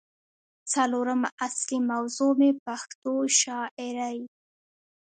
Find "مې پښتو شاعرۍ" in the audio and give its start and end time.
2.39-4.19